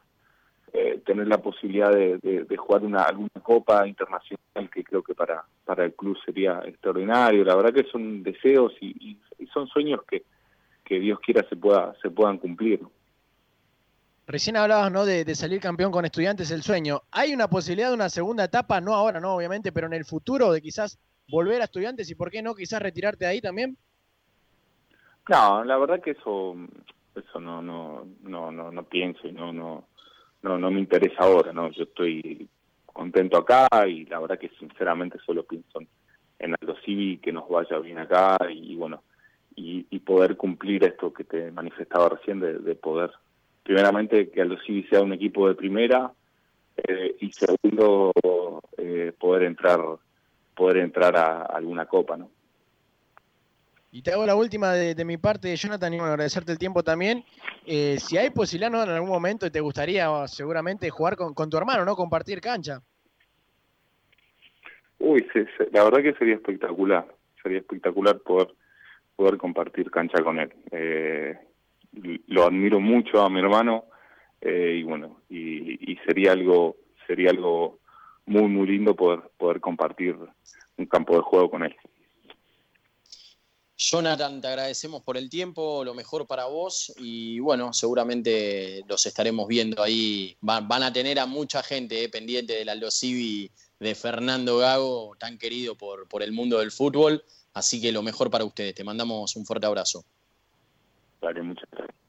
eh, 0.74 1.02
tener 1.06 1.28
la 1.28 1.38
posibilidad 1.38 1.92
de, 1.92 2.58
jugar 2.58 2.84
una 2.84 3.04
alguna 3.04 3.30
copa 3.44 3.86
internacional 3.88 4.70
que 4.74 4.84
creo 4.84 5.04
que 5.04 5.14
para 5.14 5.44
para 5.66 5.86
el 5.86 5.94
club 5.94 6.18
sería 6.24 6.62
extraordinario 6.66 7.44
la 7.44 7.56
verdad 7.56 7.74
que 7.74 7.90
son 7.92 8.24
deseos 8.24 8.74
y, 8.80 9.18
son 9.54 9.68
sueños 9.68 10.02
que, 10.10 10.24
que 10.86 11.00
Dios 11.00 11.20
quiera 11.20 11.46
se 11.50 11.58
pueda 11.58 11.94
se 12.02 12.10
puedan 12.10 12.38
cumplir 12.38 12.80
Recién 14.28 14.56
hablabas 14.58 14.92
¿no? 14.92 15.06
De, 15.06 15.36
salir 15.36 15.60
campeón 15.60 15.92
con 15.92 16.06
estudiantes, 16.06 16.52
el 16.52 16.64
sueño. 16.64 17.02
¿Hay 17.12 17.34
una 17.34 17.48
posibilidad 17.50 17.90
de 17.90 17.96
una 17.96 18.10
segunda 18.10 18.46
etapa? 18.46 18.80
No 18.80 18.94
ahora, 18.94 19.20
no, 19.20 19.36
obviamente, 19.36 19.72
pero 19.72 19.88
en 19.88 19.94
el 19.94 20.06
futuro 20.06 20.52
de 20.52 20.62
quizás 20.62 21.00
volver 21.30 21.62
a 21.62 21.66
estudiantes 21.66 22.10
y 22.10 22.16
por 22.16 22.30
qué 22.30 22.42
no, 22.42 22.56
quizás 22.56 22.82
retirarte 22.82 23.26
de 23.26 23.32
ahí 23.32 23.42
también? 23.42 23.78
No, 25.30 25.64
la 25.64 25.78
verdad 25.78 26.02
que 26.02 26.12
eso, 26.12 26.56
eso 27.16 27.40
no, 27.40 27.62
no, 27.62 28.06
no, 28.24 28.52
no, 28.52 28.72
no 28.72 28.84
pienso 28.84 29.28
y 29.28 29.32
no, 29.32 29.54
no, 29.54 29.86
no, 30.42 30.58
no 30.58 30.72
me 30.72 30.80
interesa 30.80 31.24
ahora, 31.24 31.54
¿no? 31.54 31.72
Yo 31.72 31.84
estoy 31.84 32.50
contento 32.86 33.38
acá 33.38 33.68
y 33.88 34.06
la 34.06 34.20
verdad 34.20 34.40
que 34.40 34.50
sinceramente 34.60 35.18
solo 35.26 35.44
pienso 35.44 35.80
en 36.40 36.56
Aldo 36.60 36.76
Civi, 36.84 37.18
que 37.18 37.32
nos 37.32 37.48
vaya 37.48 37.78
bien 37.80 38.00
acá 38.00 38.38
y 38.52 38.76
bueno, 38.76 39.04
y, 39.56 40.00
poder 40.00 40.36
cumplir 40.36 40.84
esto 40.84 41.14
que 41.14 41.24
te 41.24 41.52
manifestaba 41.52 42.10
recién 42.10 42.40
de, 42.40 42.76
poder, 42.76 43.12
primeramente 43.64 44.30
que 44.30 44.42
Aldo 44.42 44.58
Civi 44.66 44.84
sea 44.84 45.02
un 45.02 45.14
equipo 45.14 45.48
de 45.48 45.56
primera 45.56 46.12
eh, 46.78 47.16
y 47.20 47.32
segundo 47.32 48.12
eh, 48.78 49.14
poder 49.20 49.44
entrar 49.44 49.80
poder 50.56 50.78
entrar 50.78 51.16
a 51.16 51.44
alguna 51.44 51.86
copa, 51.86 52.18
¿no? 52.18 52.30
Y 53.94 54.02
te 54.04 54.14
hago 54.14 54.26
la 54.26 54.36
última 54.36 54.72
de, 54.72 55.04
mi 55.04 55.18
parte, 55.18 55.54
Jonathan, 55.56 55.94
y 55.94 55.98
bueno, 55.98 56.14
agradecerte 56.14 56.54
el 56.54 56.58
tiempo 56.58 56.82
también. 56.82 57.26
Eh, 57.66 57.98
si 58.00 58.18
hay 58.18 58.30
posibilidad, 58.30 58.72
¿no? 58.72 58.84
En 58.84 58.90
algún 58.90 59.10
momento 59.10 59.52
te 59.52 59.60
gustaría 59.60 60.08
seguramente 60.28 60.90
jugar 60.90 61.18
con, 61.18 61.50
tu 61.50 61.58
hermano, 61.58 61.84
¿no? 61.84 61.96
Compartir 61.96 62.40
cancha. 62.40 62.80
Uy, 64.98 65.28
sí, 65.34 65.42
la 65.74 65.84
verdad 65.84 66.04
que 66.04 66.14
sería 66.14 66.36
espectacular. 66.36 67.06
Sería 67.44 67.58
espectacular 67.58 68.20
poder 68.20 68.48
poder 69.18 69.38
compartir 69.38 69.92
cancha 69.92 70.24
con 70.24 70.40
él. 70.40 70.54
Eh, 70.72 71.38
lo 71.92 72.46
admiro 72.46 72.80
mucho 72.80 73.22
a 73.22 73.30
mi 73.30 73.40
hermano 73.40 73.86
eh, 74.42 74.78
y 74.80 74.84
bueno, 74.84 75.22
y, 75.30 75.96
sería 76.06 76.32
algo 76.32 76.78
sería 77.06 77.30
algo 77.30 77.80
muy 78.26 78.48
muy 78.48 78.68
lindo 78.68 78.96
poder 78.96 79.22
poder 79.38 79.60
compartir 79.60 80.16
un 80.78 80.86
campo 80.86 81.16
de 81.16 81.22
juego 81.22 81.52
con 81.52 81.64
él. 81.64 81.76
Jonathan, 83.78 84.42
te 84.42 84.48
agradecemos 84.48 85.02
por 85.02 85.18
el 85.18 85.28
tiempo, 85.28 85.84
lo 85.84 85.96
mejor 85.96 86.28
para 86.28 86.46
vos 86.46 86.94
y 86.98 87.40
bueno, 87.40 87.74
seguramente 87.74 88.84
los 88.88 89.06
estaremos 89.08 89.48
viendo 89.48 89.82
ahí. 89.82 90.38
Van, 90.40 90.84
a 90.84 90.94
tener 90.94 91.18
a 91.20 91.26
mucha 91.26 91.64
gente 91.64 92.04
eh, 92.04 92.10
pendiente 92.10 92.54
del 92.54 92.70
Aldo 92.70 92.92
Civi 92.92 93.50
de 93.80 93.96
Fernando 93.96 94.60
Gago, 94.60 95.16
tan 95.18 95.40
querido 95.40 95.76
por, 95.76 96.08
por 96.08 96.22
el 96.22 96.32
mundo 96.32 96.60
del 96.60 96.72
fútbol. 96.72 97.24
Así 97.54 97.82
que 97.82 97.92
lo 97.92 98.04
mejor 98.04 98.30
para 98.30 98.46
ustedes. 98.46 98.76
Te 98.76 98.84
mandamos 98.84 99.36
un 99.36 99.46
fuerte 99.46 99.66
abrazo. 99.66 100.06
Vale, 101.22 101.42
muchas 101.44 101.70
gracias. 101.72 102.02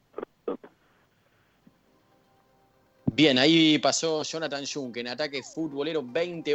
Bien, 3.14 3.38
ahí 3.38 3.78
pasó 3.78 4.22
Jonathan 4.22 4.64
Jung 4.66 4.96
en 4.96 5.08
ataque 5.08 5.42
futbolero 5.42 6.02
20 6.02 6.50